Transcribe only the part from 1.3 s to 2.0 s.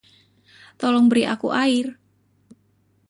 aku air.